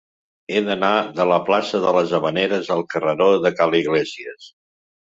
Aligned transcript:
He 0.53 0.61
d'anar 0.69 0.89
de 1.19 1.27
la 1.33 1.37
plaça 1.51 1.83
de 1.85 1.93
les 1.99 2.15
Havaneres 2.21 2.75
al 2.79 2.85
carreró 2.97 3.31
de 3.47 3.57
Ca 3.61 3.73
l'Iglésies. 3.77 4.53